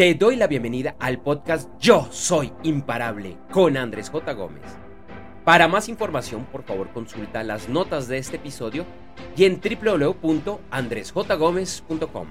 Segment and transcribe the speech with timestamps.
[0.00, 4.32] Te doy la bienvenida al podcast Yo Soy Imparable con Andrés J.
[4.32, 4.62] Gómez.
[5.44, 8.86] Para más información, por favor, consulta las notas de este episodio
[9.36, 12.28] y en www.andresjgomez.com.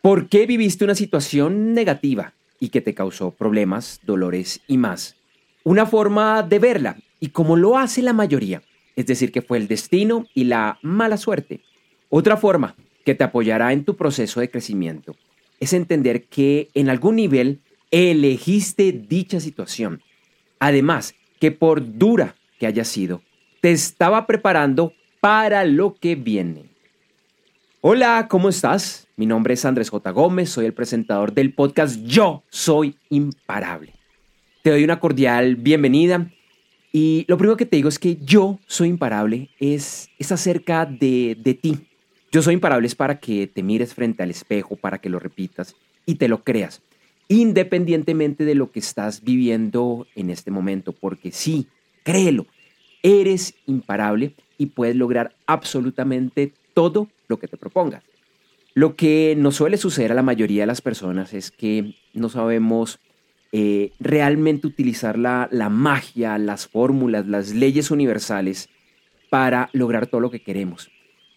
[0.00, 5.14] ¿Por qué viviste una situación negativa y que te causó problemas, dolores y más?
[5.62, 8.62] Una forma de verla y como lo hace la mayoría,
[8.96, 11.60] es decir, que fue el destino y la mala suerte.
[12.08, 12.74] Otra forma
[13.04, 15.14] que te apoyará en tu proceso de crecimiento
[15.62, 17.60] es entender que en algún nivel
[17.92, 20.02] elegiste dicha situación.
[20.58, 23.22] Además, que por dura que haya sido,
[23.60, 26.64] te estaba preparando para lo que viene.
[27.80, 29.06] Hola, ¿cómo estás?
[29.14, 30.10] Mi nombre es Andrés J.
[30.10, 33.92] Gómez, soy el presentador del podcast Yo Soy Imparable.
[34.62, 36.28] Te doy una cordial bienvenida
[36.90, 41.36] y lo primero que te digo es que Yo Soy Imparable es, es acerca de,
[41.40, 41.86] de ti,
[42.32, 46.14] yo soy imparable para que te mires frente al espejo, para que lo repitas y
[46.14, 46.80] te lo creas,
[47.28, 51.68] independientemente de lo que estás viviendo en este momento, porque sí,
[52.02, 52.46] créelo,
[53.02, 58.02] eres imparable y puedes lograr absolutamente todo lo que te propongas.
[58.72, 62.98] Lo que nos suele suceder a la mayoría de las personas es que no sabemos
[63.52, 68.70] eh, realmente utilizar la magia, las fórmulas, las leyes universales
[69.28, 70.91] para lograr todo lo que queremos.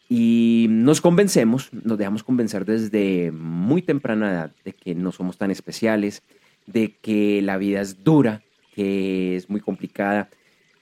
[0.08, 5.50] Y nos convencemos, nos dejamos convencer desde muy temprana edad de que no somos tan
[5.50, 6.22] especiales,
[6.68, 10.30] de que la vida es dura, que es muy complicada,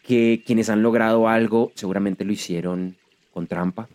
[0.01, 2.97] que quienes han logrado algo seguramente lo hicieron
[3.31, 3.87] con trampa.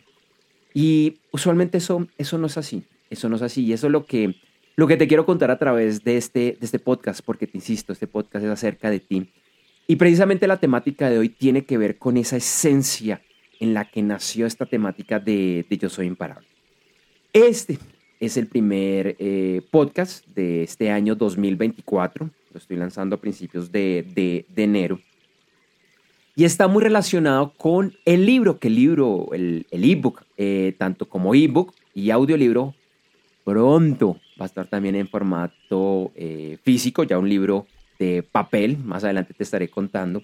[0.73, 3.65] Y usualmente eso, eso no es así, eso no es así.
[3.65, 4.34] Y eso es lo que,
[4.77, 7.93] lo que te quiero contar a través de este, de este podcast, porque te insisto,
[7.93, 9.29] este podcast es acerca de ti.
[9.87, 13.21] Y precisamente la temática de hoy tiene que ver con esa esencia
[13.61, 16.47] en la que nació esta temática de, Yo Soy Imparable.
[17.33, 17.78] Este
[18.20, 22.31] es el primer eh, podcast de este año 2024.
[22.53, 25.00] Lo estoy lanzando a principios de, enero.
[26.34, 31.34] Y está muy relacionado con el libro, que el libro, el ebook, eh, tanto como
[31.34, 32.75] ebook y audiolibro,
[33.44, 37.66] pronto va a estar también en formato eh, físico, ya un libro
[37.99, 38.77] de papel.
[38.77, 40.22] Más adelante te estaré contando.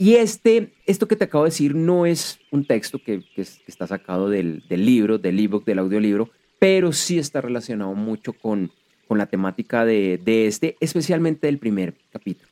[0.00, 3.24] Y este, esto que te acabo de decir no es un texto que,
[3.66, 8.70] está sacado del, libro, del ebook, del audiolibro, pero sí está relacionado mucho con,
[9.08, 12.48] con la temática de, este, especialmente del primer capítulo.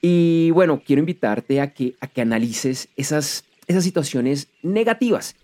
[0.00, 5.36] Y bueno, quiero invitarte a que, a que analices esas, esas situaciones negativas.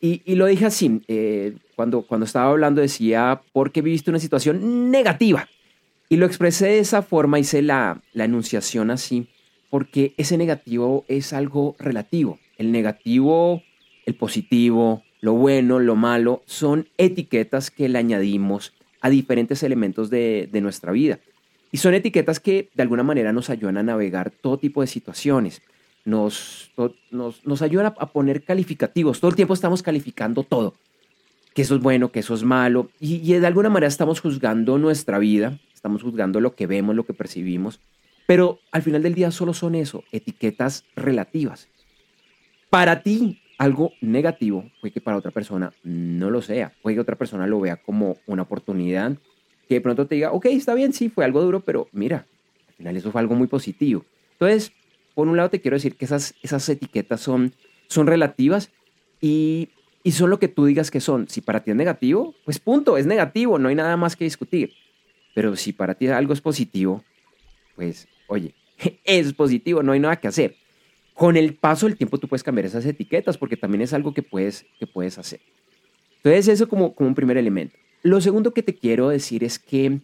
[0.00, 4.90] Y, lo dije así, eh, cuando, cuando estaba hablando decía, ¿por qué viviste una situación
[4.90, 5.48] negativa?
[6.08, 9.28] Y lo expresé de esa forma, hice la, la enunciación así
[9.70, 12.38] porque ese negativo es algo relativo.
[12.56, 13.62] El negativo,
[14.06, 20.48] el positivo, lo bueno, lo malo, son etiquetas que le añadimos a diferentes elementos de,
[20.62, 21.20] nuestra vida.
[21.70, 25.62] Y son etiquetas que de alguna manera nos ayudan a navegar todo tipo de situaciones.
[26.04, 26.70] Nos,
[27.10, 29.20] nos, ayudan a, poner calificativos.
[29.20, 30.74] Todo el tiempo estamos calificando todo.
[31.54, 32.88] Que eso es bueno, que eso es malo.
[32.98, 35.58] Y, y de alguna manera estamos juzgando nuestra vida.
[35.74, 37.80] Estamos juzgando lo que vemos, lo que percibimos.
[38.28, 41.66] Pero al final del día solo son eso, etiquetas relativas.
[42.68, 46.74] Para ti, algo negativo fue que para otra persona no lo sea.
[46.82, 49.16] Puede que otra persona lo vea como una oportunidad,
[49.66, 52.26] que de pronto te diga, ok, está bien, sí, fue algo duro, pero mira,
[52.68, 54.04] al final eso fue algo muy positivo.
[54.32, 54.72] Entonces,
[55.14, 57.54] por un lado te quiero decir que esas, esas etiquetas son,
[57.86, 58.70] son relativas
[59.22, 59.70] y,
[60.02, 61.30] y son lo que tú digas que son.
[61.30, 64.74] Si para ti es negativo, pues punto, es negativo, no hay nada más que discutir.
[65.34, 67.02] Pero si para ti algo es positivo,
[67.74, 68.54] pues oye,
[69.04, 70.54] es positivo, no hay nada que hacer.
[71.14, 74.22] Con el paso del tiempo tú puedes cambiar esas etiquetas porque también es algo que
[74.22, 75.40] puedes, que puedes hacer.
[76.18, 77.76] Entonces eso como, como un primer elemento.
[78.02, 79.98] Lo segundo que te quiero decir es que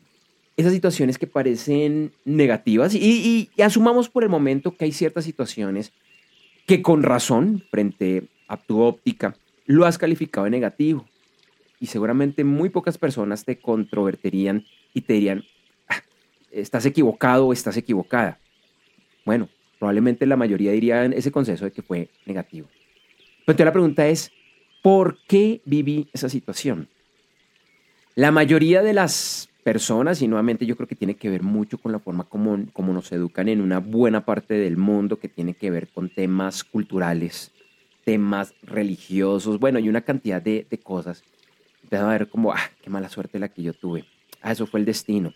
[0.57, 5.93] esas situaciones que parecen negativas y, y, asumamos por el momento que hay ciertas situaciones
[6.67, 9.37] que con razón frente a tu óptica
[9.67, 11.05] lo has calificado de negativo
[11.81, 15.45] y seguramente muy pocas personas te controvertirían y te dirían,
[16.55, 18.39] estás equivocado o estás equivocada.
[19.25, 19.49] Bueno,
[19.79, 22.69] probablemente la mayoría diría en ese consenso de que fue negativo.
[23.45, 24.33] Pero entonces la pregunta es,
[24.83, 26.89] ¿por qué viví esa situación?
[28.15, 31.91] La mayoría de las personas, y nuevamente yo creo que tiene que ver mucho con
[31.91, 35.71] la forma como, como nos educan en una buena parte del mundo, que tiene que
[35.71, 37.51] ver con temas culturales,
[38.05, 41.25] temas religiosos, bueno, y una cantidad de, de cosas.
[41.83, 44.05] Empieza a ver como, ah, qué mala suerte la que yo tuve.
[44.43, 45.35] Ah, eso fue el destino.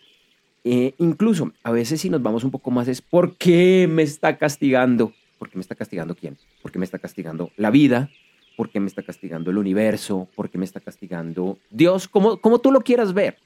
[0.63, 4.37] Eh, incluso a veces si nos vamos un poco más es, ¿por qué me está
[4.37, 5.13] castigando?
[5.37, 6.37] ¿Por qué me está castigando quién?
[6.61, 8.09] ¿Por qué me está castigando la vida?
[8.57, 10.27] ¿Por qué me está castigando el universo?
[10.35, 12.07] ¿Por qué me está castigando Dios?
[12.07, 13.37] Como, como tú lo quieras ver.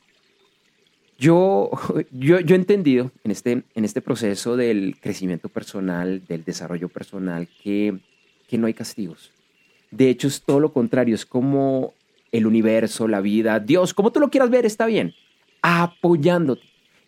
[1.19, 1.69] Yo,
[2.11, 7.47] yo, yo he entendido en este, en este proceso del crecimiento personal, del desarrollo personal,
[7.63, 7.99] que,
[8.47, 9.31] que no hay castigos.
[9.91, 11.93] De hecho, es todo lo contrario, es como
[12.31, 15.13] el universo, la vida, Dios, como tú lo quieras ver, está bien,
[15.61, 16.63] apoyándote,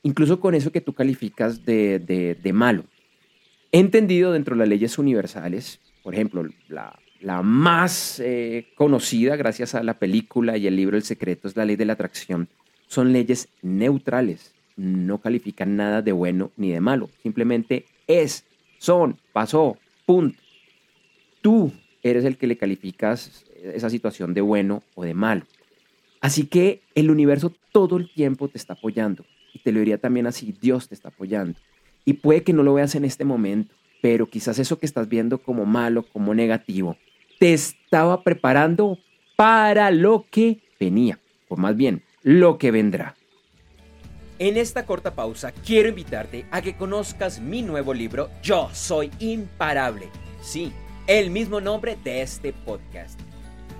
[0.05, 2.85] incluso con eso que tú calificas de, de, malo.
[3.71, 9.73] He entendido dentro de las leyes universales, por ejemplo, la, la más eh, conocida gracias
[9.73, 12.47] a la película y el libro El Secreto es la ley de la atracción.
[12.87, 18.45] Son leyes neutrales, no califican nada de bueno ni de malo, simplemente es,
[18.77, 19.75] son, pasó,
[20.05, 20.37] punto.
[21.41, 21.71] Tú
[22.03, 25.45] eres el que le calificas esa situación de bueno o de malo.
[26.21, 29.25] Así que el universo todo el tiempo te está apoyando.
[29.65, 31.57] Te lo diría también así, Dios te está apoyando.
[32.05, 35.39] Y puede que no lo veas en este momento, pero quizás eso que estás viendo
[35.39, 36.97] como malo, como negativo,
[37.39, 38.99] te estaba preparando
[39.35, 41.19] para lo que venía,
[41.49, 43.15] o más bien, lo que vendrá.
[44.37, 50.09] En esta corta pausa quiero invitarte a que conozcas mi nuevo libro Yo Soy Imparable.
[50.41, 50.71] Sí,
[51.07, 53.19] el mismo nombre de este podcast.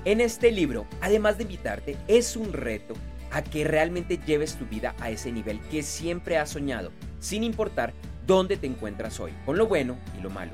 [0.04, 2.96] En este libro, además de invitarte, es un reto
[3.36, 7.94] a que realmente lleves tu vida a ese nivel que siempre has soñado, sin importar
[8.26, 10.54] dónde te encuentras hoy, con lo bueno y lo malo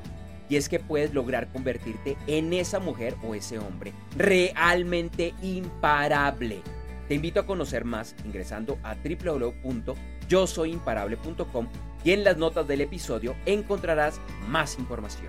[0.52, 6.60] y es que puedes lograr convertirte en esa mujer o ese hombre realmente imparable.
[7.08, 11.68] Te invito a conocer más ingresando a www.yosoyimparable.com
[12.04, 15.28] y en las notas del episodio encontrarás más información.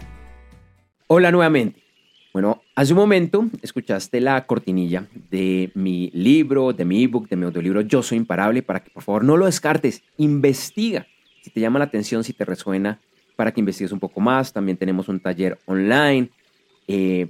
[1.07, 1.82] Hola nuevamente.
[2.33, 7.45] Bueno, hace un momento escuchaste la cortinilla de mi libro, de mi ebook, de mi
[7.45, 11.05] audiolibro Yo Soy Imparable para que por favor no lo descartes, investiga.
[11.43, 12.99] Si te llama la atención, si te resuena,
[13.35, 14.51] para que investigues un poco más.
[14.51, 16.31] También tenemos un taller online.
[16.87, 17.27] Eh,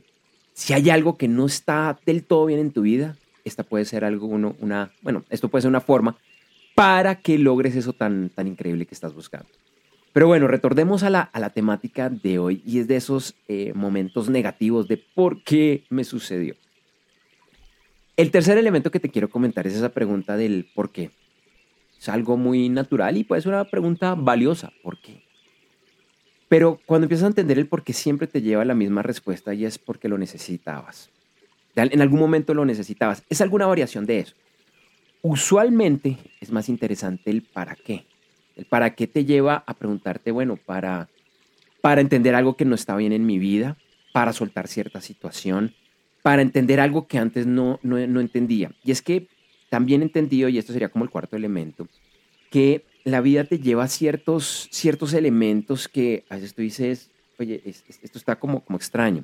[0.54, 4.06] si hay algo que no está del todo bien en tu vida, esta puede ser
[4.06, 6.16] algo, una, bueno, esto puede ser una forma
[6.76, 9.50] para que logres eso tan, tan increíble que estás buscando.
[10.14, 13.74] Pero bueno, retornemos a la, a la temática de hoy y es de esos eh,
[13.74, 16.56] momentos negativos de por qué me sucedió.
[18.16, 21.10] El tercer elemento que te quiero comentar es esa pregunta del por qué.
[22.00, 24.72] Es algo muy natural y puede ser una pregunta valiosa.
[24.84, 25.24] ¿Por qué?
[26.48, 29.66] Pero cuando empiezas a entender el por qué siempre te lleva la misma respuesta y
[29.66, 31.10] es porque lo necesitabas.
[31.76, 33.24] En algún momento lo necesitabas.
[33.30, 34.36] Es alguna variación de eso.
[35.24, 38.06] Usualmente es más interesante el para qué.
[38.56, 41.10] El para qué te lleva a preguntarte, bueno, para,
[41.82, 43.78] para entender algo que no está bien en mi vida,
[44.12, 45.74] para soltar cierta situación,
[46.22, 48.72] para entender algo que antes no, no, no entendía.
[48.84, 49.28] Y es que
[49.70, 51.88] también entendido, y esto sería como el cuarto elemento,
[52.52, 57.10] que la vida te lleva ciertos, ciertos elementos que a veces tú dices,
[57.40, 59.24] oye, esto está como, como extraño.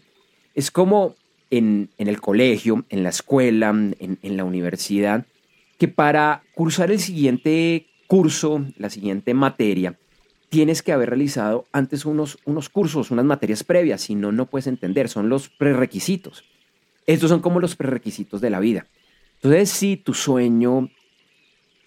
[0.56, 1.16] Es como
[1.50, 5.26] en, el colegio, en la escuela, en, la universidad,
[5.78, 9.96] que para cursar el siguiente curso, la siguiente materia,
[10.50, 14.66] tienes que haber realizado antes unos, unos cursos, unas materias previas, si no, no puedes
[14.66, 16.44] entender, son los prerequisitos.
[17.06, 18.88] Estos son como los prerequisitos de la vida.
[19.36, 20.90] Entonces, si tu sueño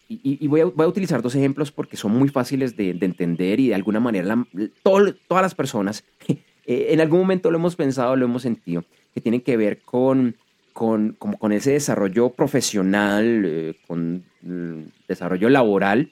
[0.09, 3.99] y, voy, a, utilizar dos ejemplos porque son muy fáciles de, entender y de alguna
[3.99, 4.47] manera
[4.85, 9.41] todas las personas eh, en algún momento lo hemos pensado, lo hemos sentido, que tienen
[9.41, 10.37] que ver con,
[10.73, 16.11] con, como con ese desarrollo profesional, eh, con mm, desarrollo laboral,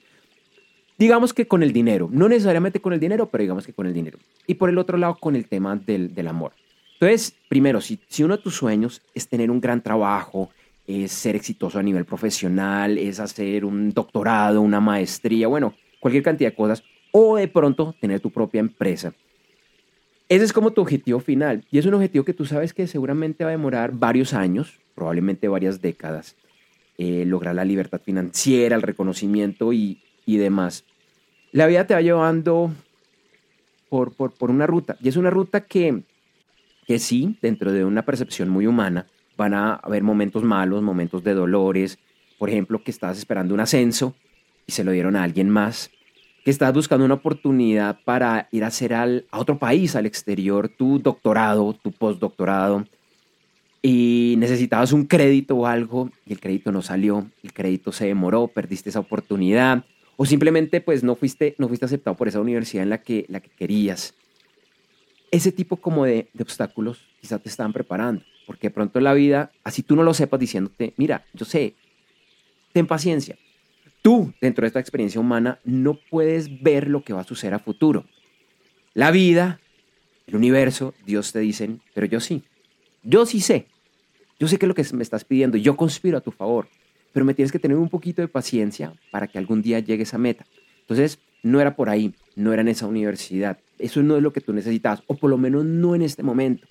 [0.97, 3.93] digamos que con el dinero, no necesariamente con el dinero, pero digamos que con el
[3.93, 4.19] dinero.
[4.47, 6.53] Y por el otro lado, con el tema del, del amor.
[6.93, 10.51] Entonces, primero, si, si uno de tus sueños es tener un gran trabajo,
[10.85, 16.51] es ser exitoso a nivel profesional, es hacer un doctorado, una maestría, bueno, cualquier cantidad
[16.51, 19.13] de cosas, o de pronto tener tu propia empresa.
[20.31, 21.65] Ese es como tu objetivo final.
[21.71, 25.49] Y es un objetivo que tú sabes que seguramente va a demorar varios años, probablemente
[25.49, 26.37] varias décadas,
[26.97, 30.85] eh, lograr la libertad financiera, el reconocimiento y, demás.
[31.51, 32.71] La vida te va llevando
[33.89, 34.95] por, por, una ruta.
[35.01, 36.03] Y es una ruta que,
[36.87, 41.33] que sí, dentro de una percepción muy humana, van a haber momentos malos, momentos de
[41.33, 41.99] dolores,
[42.39, 44.15] por ejemplo, que estás esperando un ascenso
[44.65, 45.91] y se lo dieron a alguien más,
[46.43, 50.69] que estás buscando una oportunidad para ir a hacer al, a otro país, al exterior,
[50.69, 52.85] tu doctorado, tu postdoctorado,
[53.81, 58.47] y necesitabas un crédito o algo y el crédito no salió, el crédito se demoró,
[58.47, 59.85] perdiste esa oportunidad,
[60.17, 63.39] o simplemente pues no fuiste, no fuiste aceptado por esa universidad en la que, la
[63.39, 64.13] que querías.
[65.31, 68.23] Ese tipo como de, de obstáculos quizás te estaban preparando.
[68.45, 71.75] Porque de pronto en la vida, así tú no lo sepas diciéndote, mira, yo sé,
[72.73, 73.37] ten paciencia.
[74.01, 77.59] Tú, dentro de esta experiencia humana, no puedes ver lo que va a suceder a
[77.59, 78.05] futuro.
[78.93, 79.59] La vida,
[80.27, 82.43] el universo, Dios te dicen, pero yo sí.
[83.03, 83.67] Yo sí sé.
[84.39, 85.57] Yo sé qué es lo que me estás pidiendo.
[85.57, 86.67] Yo conspiro a tu favor.
[87.13, 90.17] pero me tienes que tener un poquito de paciencia para que algún día llegue esa
[90.17, 90.45] meta.
[90.79, 93.59] Entonces, no era por ahí, no era en esa universidad.
[93.77, 96.67] Eso no es lo que tú necesitas, o por lo menos no en este momento.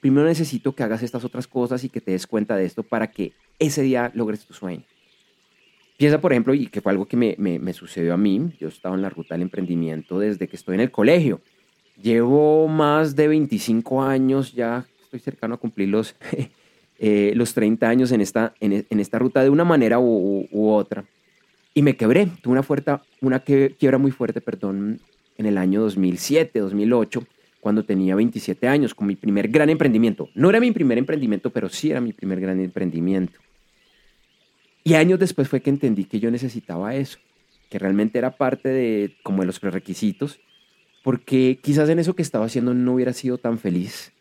[0.00, 3.10] Primero necesito que hagas estas otras cosas y que te des cuenta de esto para
[3.10, 4.84] que ese día logres tu sueño.
[6.02, 8.96] Piensa, por ejemplo, y que fue algo que me, me, sucedió a mí, yo estaba
[8.96, 11.40] en la ruta del emprendimiento desde que estoy en el colegio.
[12.02, 16.16] Llevo más de 25 años, ya estoy cercano a cumplir los,
[16.98, 21.04] eh, los 30 años en esta, en, en, esta ruta de una manera u, otra.
[21.72, 25.00] Y me quebré, tuve una, fuerte, una quiebra muy fuerte, perdón,
[25.38, 27.22] en el año 2007, 2008,
[27.60, 30.28] cuando tenía 27 años, con mi primer gran emprendimiento.
[30.34, 33.38] No era mi primer emprendimiento, pero sí era mi primer gran emprendimiento.
[34.84, 37.18] Y años después fue que entendí que yo necesitaba eso,
[37.70, 40.40] que realmente era parte de como de los prerequisitos,
[41.02, 44.12] porque quizás en eso que estaba haciendo no hubiera sido tan feliz.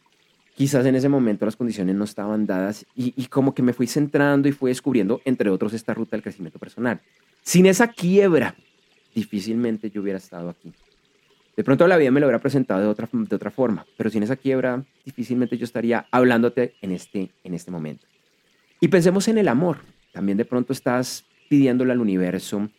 [0.56, 4.48] Quizás en ese momento las condiciones no estaban dadas y, como que me fui centrando
[4.48, 7.02] y fui descubriendo, entre otros, esta ruta del crecimiento personal.
[7.42, 8.56] Sin esa quiebra,
[9.16, 10.72] difícilmente yo hubiera estado aquí.
[11.56, 14.24] De pronto la vida me lo hubiera presentado de otra, de otra forma, pero sin
[14.24, 18.06] esa quiebra, difícilmente yo estaría hablándote en este, en este momento.
[18.80, 19.78] Y pensemos en el amor.
[20.12, 22.70] También de pronto estás pidiéndole al universo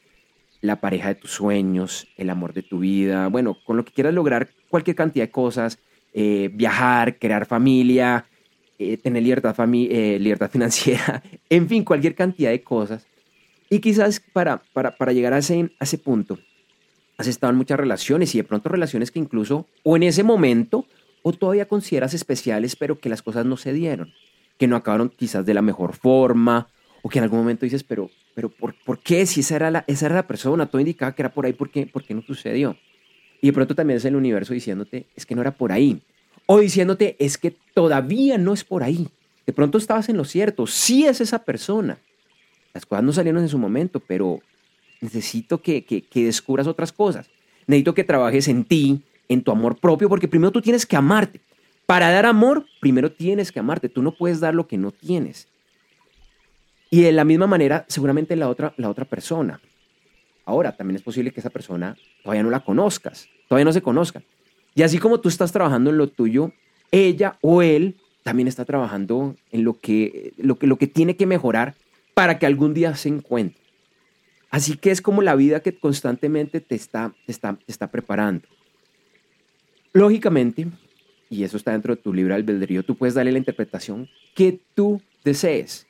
[0.61, 4.15] la pareja de tus sueños, el amor de tu vida, bueno, con lo que quieras
[4.15, 5.79] lograr cualquier cantidad de cosas,
[6.15, 8.27] eh, viajar, crear familia,
[8.79, 13.07] eh, tener libertad, eh, libertad financiera, en fin, cualquier cantidad de cosas.
[13.69, 16.39] Y quizás para, para, para llegar a ese, a ese punto,
[17.17, 20.87] has estado en muchas relaciones y de pronto relaciones que incluso o en ese momento
[21.23, 24.13] o todavía consideras especiales, pero que las cosas no se dieron,
[24.59, 26.69] que no acabaron quizás de la mejor forma
[27.03, 29.27] o que en algún momento dices, pero, pero ¿por, ¿por qué?
[29.27, 31.69] Si esa era, la, esa era la persona, todo indicaba que era por ahí, ¿por
[31.69, 32.77] qué, ¿por qué no sucedió?
[33.41, 36.01] Y de pronto también es el universo diciéndote, es que no era por ahí.
[36.47, 39.09] O diciéndote, es que todavía no es por ahí.
[39.45, 41.99] De pronto estabas en lo cierto, sí es esa persona.
[42.73, 44.41] Las cosas no salieron en su momento, pero
[45.01, 47.29] necesito que, que, que descubras otras cosas.
[47.67, 51.41] Necesito que trabajes en ti, en tu amor propio, porque primero tú tienes que amarte.
[51.85, 53.89] Para dar amor, primero tienes que amarte.
[53.89, 55.49] Tú no puedes dar lo que no tienes.
[56.93, 59.63] Y de la misma manera, seguramente la otra, la otra persona.
[60.45, 64.23] Ahora, también es posible que esa persona todavía no la conozcas, todavía no se conozca.
[64.75, 66.53] Y así como tú estás trabajando en lo tuyo,
[66.91, 71.25] ella o él también está trabajando en lo que, lo que, lo que tiene que
[71.25, 71.77] mejorar
[72.13, 73.63] para que algún día se encuentre.
[74.51, 78.47] Así que es como la vida que constantemente te está, está, está preparando.
[79.95, 80.67] Lógicamente,
[81.31, 85.01] y eso está dentro de tu libre albedrío, tú puedes darle la interpretación que tú
[85.25, 85.87] desees.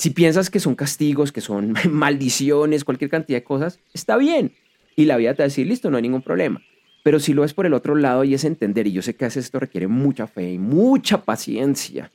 [0.00, 4.54] Si piensas que son castigos, que son maldiciones, cualquier cantidad de cosas, está bien.
[4.96, 6.62] Y la vida te va a decir, listo, no hay ningún problema.
[7.02, 9.26] Pero si lo ves por el otro lado y es entender, y yo sé que
[9.26, 12.10] a veces esto requiere mucha fe y mucha paciencia,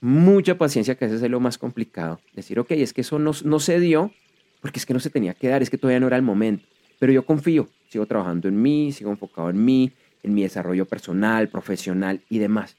[0.00, 2.20] mucha paciencia, que a veces es lo más complicado.
[2.34, 4.12] Decir, ok, es que eso no, no se dio
[4.60, 6.64] porque es que no se tenía que dar, es que todavía no era el momento.
[7.00, 9.90] Pero yo confío, sigo trabajando en mí, sigo enfocado en mí,
[10.22, 12.76] en mi desarrollo personal, profesional y demás.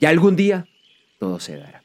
[0.00, 0.66] Ya algún día
[1.20, 1.81] todo se dará.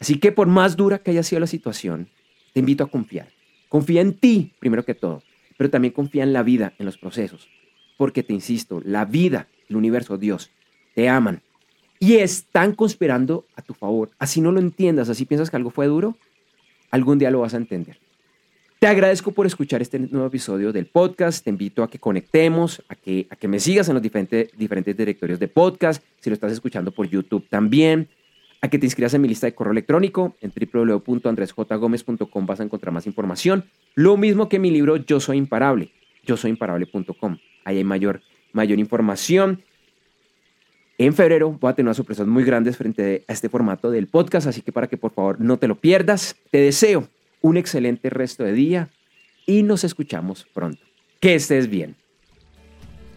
[0.00, 2.08] Así que por más dura que haya sido la situación,
[2.52, 3.28] te invito a confiar.
[3.68, 5.22] Confía en ti, primero que todo,
[5.56, 7.48] pero también confía en la vida, en los procesos.
[7.98, 10.50] Porque te insisto, la vida, el universo, Dios,
[10.94, 11.42] te aman
[11.98, 14.10] y están conspirando a tu favor.
[14.18, 16.16] Así no lo entiendas, así piensas que algo fue duro,
[16.90, 17.98] algún día lo vas a entender.
[18.78, 21.44] Te agradezco por escuchar este nuevo episodio del podcast.
[21.44, 24.96] Te invito a que conectemos, a que, a que me sigas en los diferentes, diferentes
[24.96, 26.02] directorios de podcast.
[26.20, 28.08] Si lo estás escuchando por YouTube también
[28.60, 30.36] a que te inscribas en mi lista de correo electrónico.
[30.40, 33.64] En www.andresjgomez.com vas a encontrar más información.
[33.94, 35.90] Lo mismo que mi libro Yo Soy Imparable,
[36.24, 37.38] yo soy imparable.com.
[37.64, 39.62] Ahí hay mayor, mayor información.
[40.98, 44.46] En febrero voy a tener unas sorpresas muy grandes frente a este formato del podcast,
[44.46, 47.08] así que para que por favor no te lo pierdas, te deseo
[47.40, 48.90] un excelente resto de día
[49.46, 50.82] y nos escuchamos pronto.
[51.18, 51.96] Que estés bien.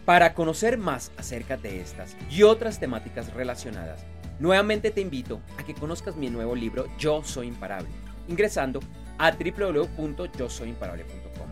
[0.06, 4.04] Para conocer más acerca de estas y otras temáticas relacionadas,
[4.38, 7.88] Nuevamente te invito a que conozcas mi nuevo libro Yo Soy Imparable,
[8.26, 8.80] ingresando
[9.16, 11.48] a www.yosoyimparable.com.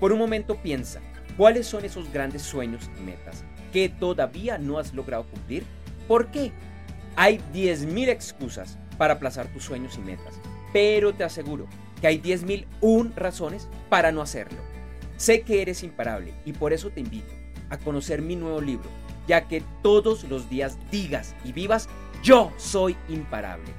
[0.00, 1.02] Por un momento piensa,
[1.36, 5.64] ¿cuáles son esos grandes sueños y metas que todavía no has logrado cumplir?
[6.08, 6.50] ¿Por qué?
[7.16, 10.40] Hay 10.000 excusas para aplazar tus sueños y metas,
[10.72, 11.66] pero te aseguro
[12.00, 14.60] que hay 10.001 razones para no hacerlo.
[15.18, 17.34] Sé que eres imparable y por eso te invito
[17.68, 18.88] a conocer mi nuevo libro,
[19.28, 21.90] ya que todos los días digas y vivas
[22.24, 23.72] yo soy imparable.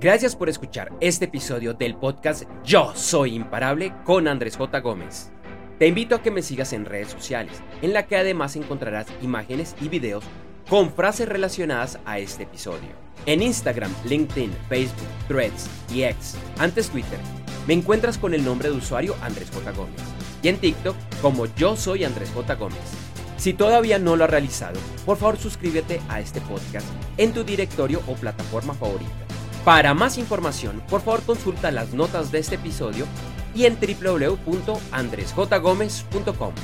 [0.00, 4.80] Gracias por escuchar este episodio del podcast Yo Soy Imparable con Andrés J.
[4.80, 5.30] Gómez.
[5.78, 9.76] Te invito a que me sigas en redes sociales, en la que además encontrarás imágenes
[9.82, 10.24] y videos
[10.70, 12.88] con frases relacionadas a este episodio.
[13.26, 17.18] En Instagram, LinkedIn, Facebook, Threads y X, antes Twitter,
[17.66, 19.72] me encuentras con el nombre de usuario Andrés J.
[19.72, 20.00] Gómez.
[20.42, 22.54] Y en TikTok como Yo Soy Andrés J.
[22.54, 22.78] Gómez.
[23.36, 26.86] Si todavía no lo has realizado, por favor suscríbete a este podcast
[27.18, 29.30] en tu directorio o plataforma favorita
[29.64, 33.04] para más información, por favor consulta las notas de este episodio
[33.54, 36.54] y en www.andresjgomez.com.